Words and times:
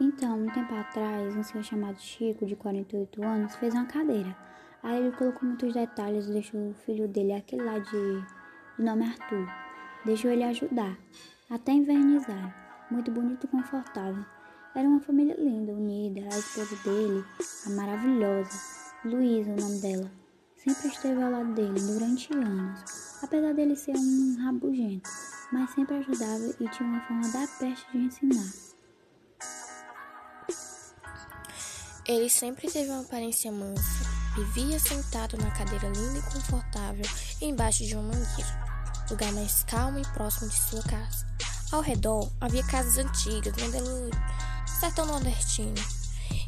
Então, 0.00 0.44
um 0.44 0.50
tempo 0.50 0.72
atrás, 0.74 1.36
um 1.36 1.42
senhor 1.42 1.64
chamado 1.64 1.98
Chico, 2.00 2.46
de 2.46 2.54
48 2.54 3.24
anos, 3.24 3.56
fez 3.56 3.74
uma 3.74 3.86
cadeira. 3.86 4.36
Aí 4.80 5.00
ele 5.00 5.16
colocou 5.16 5.48
muitos 5.48 5.74
detalhes 5.74 6.26
e 6.26 6.32
deixou 6.32 6.70
o 6.70 6.74
filho 6.74 7.08
dele, 7.08 7.32
aquele 7.32 7.64
lá 7.64 7.80
de, 7.80 8.24
de 8.76 8.84
nome 8.84 9.04
Arthur, 9.04 9.48
deixou 10.04 10.30
ele 10.30 10.44
ajudar, 10.44 10.96
até 11.50 11.72
invernizar. 11.72 12.86
Muito 12.90 13.10
bonito 13.10 13.44
e 13.44 13.48
confortável. 13.48 14.24
Era 14.74 14.88
uma 14.88 15.00
família 15.00 15.34
linda, 15.36 15.72
unida. 15.72 16.20
A 16.32 16.38
esposa 16.38 16.76
dele, 16.84 17.24
a 17.66 17.70
maravilhosa, 17.70 18.50
Luísa, 19.04 19.50
o 19.50 19.56
nome 19.56 19.80
dela, 19.80 20.10
sempre 20.56 20.88
esteve 20.88 21.20
ao 21.20 21.30
lado 21.30 21.52
dele 21.54 21.80
durante 21.80 22.32
anos. 22.32 23.18
Apesar 23.20 23.52
dele 23.52 23.74
ser 23.74 23.96
um 23.96 24.36
rabugento, 24.44 25.10
mas 25.52 25.70
sempre 25.70 25.96
ajudava 25.96 26.54
e 26.60 26.68
tinha 26.68 26.88
uma 26.88 27.00
forma 27.00 27.28
da 27.32 27.46
peste 27.58 27.90
de 27.90 27.98
ensinar. 27.98 28.77
Ele 32.08 32.30
sempre 32.30 32.70
teve 32.70 32.88
uma 32.90 33.02
aparência 33.02 33.52
mansa, 33.52 33.82
vivia 34.34 34.80
sentado 34.80 35.36
na 35.36 35.50
cadeira 35.50 35.88
linda 35.88 36.18
e 36.18 36.22
confortável 36.22 37.04
embaixo 37.38 37.84
de 37.84 37.94
uma 37.94 38.14
mangueira, 38.14 39.04
lugar 39.10 39.30
mais 39.32 39.62
calmo 39.64 39.98
e 39.98 40.06
próximo 40.14 40.48
de 40.48 40.56
sua 40.56 40.82
casa. 40.84 41.26
Ao 41.70 41.82
redor 41.82 42.26
havia 42.40 42.64
casas 42.64 42.96
antigas, 42.96 43.54
modelo 43.62 44.10
sertão 44.80 45.04
nordestino, 45.04 45.74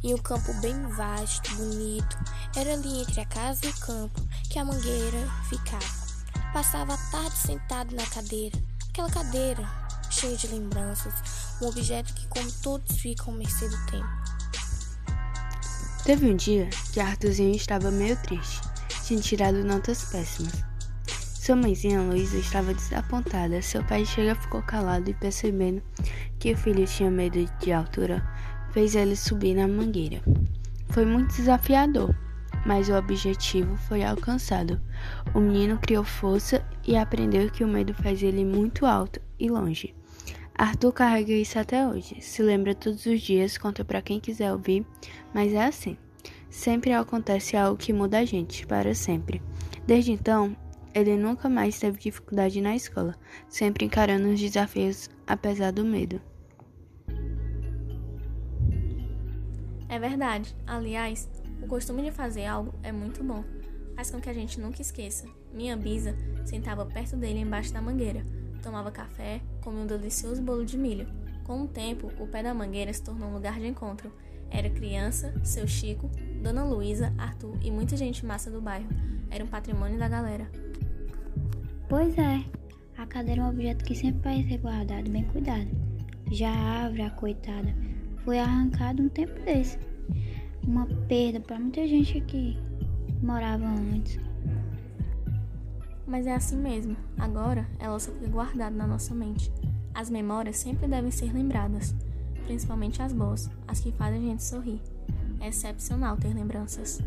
e 0.00 0.14
um 0.14 0.18
campo 0.18 0.54
bem 0.60 0.80
vasto, 0.92 1.52
bonito. 1.56 2.16
Era 2.54 2.74
ali 2.74 3.00
entre 3.00 3.20
a 3.20 3.26
casa 3.26 3.66
e 3.66 3.68
o 3.68 3.80
campo 3.80 4.20
que 4.48 4.60
a 4.60 4.64
mangueira 4.64 5.28
ficava. 5.48 6.52
Passava 6.52 6.94
a 6.94 7.10
tarde 7.10 7.36
sentado 7.36 7.96
na 7.96 8.06
cadeira, 8.06 8.56
aquela 8.90 9.10
cadeira 9.10 9.68
cheia 10.08 10.36
de 10.36 10.46
lembranças, 10.46 11.14
um 11.60 11.66
objeto 11.66 12.14
que, 12.14 12.28
como 12.28 12.52
todos, 12.62 12.96
fica 12.96 13.24
ao 13.24 13.32
mercê 13.32 13.68
do 13.68 13.86
tempo. 13.86 14.27
Teve 16.08 16.26
um 16.32 16.36
dia 16.36 16.70
que 16.90 17.00
Arthurzinho 17.00 17.54
estava 17.54 17.90
meio 17.90 18.16
triste, 18.22 18.62
tinha 19.04 19.20
tirado 19.20 19.62
notas 19.62 20.04
péssimas. 20.04 20.64
Sua 21.06 21.54
mãezinha 21.54 22.00
Luísa 22.00 22.38
estava 22.38 22.72
desapontada. 22.72 23.60
Seu 23.60 23.84
pai 23.84 24.06
chega 24.06 24.34
ficou 24.34 24.62
calado 24.62 25.10
e 25.10 25.12
percebendo 25.12 25.82
que 26.38 26.54
o 26.54 26.56
filho 26.56 26.86
tinha 26.86 27.10
medo 27.10 27.44
de 27.60 27.72
altura, 27.72 28.26
fez 28.72 28.94
ele 28.94 29.14
subir 29.14 29.54
na 29.54 29.68
mangueira. 29.68 30.22
Foi 30.88 31.04
muito 31.04 31.36
desafiador, 31.36 32.16
mas 32.64 32.88
o 32.88 32.94
objetivo 32.94 33.76
foi 33.76 34.02
alcançado. 34.02 34.80
O 35.34 35.40
menino 35.40 35.76
criou 35.76 36.04
força 36.04 36.64
e 36.86 36.96
aprendeu 36.96 37.50
que 37.50 37.62
o 37.62 37.68
medo 37.68 37.92
faz 37.92 38.22
ele 38.22 38.46
muito 38.46 38.86
alto 38.86 39.20
e 39.38 39.50
longe. 39.50 39.94
Arthur 40.58 40.92
carrega 40.92 41.32
isso 41.32 41.56
até 41.56 41.86
hoje. 41.86 42.20
Se 42.20 42.42
lembra 42.42 42.74
todos 42.74 43.06
os 43.06 43.20
dias, 43.20 43.56
conta 43.56 43.84
para 43.84 44.02
quem 44.02 44.18
quiser 44.18 44.52
ouvir, 44.52 44.84
mas 45.32 45.52
é 45.52 45.64
assim. 45.64 45.96
Sempre 46.50 46.92
acontece 46.92 47.56
algo 47.56 47.78
que 47.78 47.92
muda 47.92 48.18
a 48.18 48.24
gente 48.24 48.66
para 48.66 48.92
sempre. 48.92 49.40
Desde 49.86 50.10
então, 50.10 50.56
ele 50.92 51.16
nunca 51.16 51.48
mais 51.48 51.78
teve 51.78 52.00
dificuldade 52.00 52.60
na 52.60 52.74
escola, 52.74 53.14
sempre 53.48 53.84
encarando 53.84 54.28
os 54.30 54.40
desafios 54.40 55.08
apesar 55.28 55.70
do 55.70 55.84
medo. 55.84 56.20
É 59.88 59.96
verdade. 59.96 60.56
Aliás, 60.66 61.30
o 61.62 61.68
costume 61.68 62.02
de 62.02 62.10
fazer 62.10 62.46
algo 62.46 62.74
é 62.82 62.90
muito 62.90 63.22
bom. 63.22 63.44
Faz 63.94 64.10
com 64.10 64.20
que 64.20 64.28
a 64.28 64.34
gente 64.34 64.60
nunca 64.60 64.82
esqueça. 64.82 65.28
Minha 65.54 65.76
bisa 65.76 66.16
sentava 66.44 66.84
perto 66.84 67.16
dele 67.16 67.38
embaixo 67.38 67.72
da 67.72 67.80
mangueira, 67.80 68.24
tomava 68.58 68.90
café, 68.90 69.40
comia 69.62 69.82
um 69.82 69.86
delicioso 69.86 70.42
bolo 70.42 70.64
de 70.64 70.76
milho. 70.76 71.06
Com 71.44 71.62
o 71.62 71.68
tempo, 71.68 72.12
o 72.18 72.26
pé 72.26 72.42
da 72.42 72.52
mangueira 72.52 72.92
se 72.92 73.02
tornou 73.02 73.28
um 73.30 73.34
lugar 73.34 73.58
de 73.58 73.66
encontro. 73.66 74.12
Era 74.50 74.68
criança, 74.68 75.34
seu 75.44 75.66
Chico, 75.66 76.10
Dona 76.42 76.64
Luísa, 76.64 77.12
Arthur 77.18 77.56
e 77.62 77.70
muita 77.70 77.96
gente 77.96 78.24
massa 78.24 78.50
do 78.50 78.60
bairro. 78.60 78.88
Era 79.30 79.44
um 79.44 79.48
patrimônio 79.48 79.98
da 79.98 80.08
galera. 80.08 80.50
Pois 81.88 82.16
é, 82.18 82.44
a 82.96 83.06
cadeira 83.06 83.40
é 83.40 83.44
um 83.44 83.48
objeto 83.48 83.84
que 83.84 83.94
sempre 83.94 84.20
vai 84.22 84.42
ser 84.46 84.58
guardado 84.58 85.10
bem 85.10 85.24
cuidado. 85.24 85.68
Já 86.30 86.50
a 86.50 86.82
árvore, 86.82 87.02
a 87.02 87.10
coitada, 87.10 87.74
foi 88.24 88.38
arrancada 88.38 89.02
um 89.02 89.08
tempo 89.08 89.40
desse. 89.42 89.78
Uma 90.66 90.86
perda 91.08 91.40
para 91.40 91.58
muita 91.58 91.86
gente 91.86 92.20
que 92.22 92.58
morava 93.22 93.64
antes. 93.64 94.20
Mas 96.08 96.26
é 96.26 96.34
assim 96.34 96.56
mesmo. 96.56 96.96
Agora 97.18 97.68
ela 97.78 98.00
só 98.00 98.10
fica 98.10 98.26
guardada 98.28 98.74
na 98.74 98.86
nossa 98.86 99.14
mente. 99.14 99.52
As 99.94 100.08
memórias 100.08 100.56
sempre 100.56 100.88
devem 100.88 101.10
ser 101.10 101.32
lembradas, 101.32 101.94
principalmente 102.46 103.02
as 103.02 103.12
boas, 103.12 103.50
as 103.66 103.78
que 103.78 103.92
fazem 103.92 104.18
a 104.18 104.30
gente 104.30 104.42
sorrir. 104.42 104.80
É 105.38 105.48
excepcional 105.48 106.16
ter 106.16 106.32
lembranças. 106.32 106.98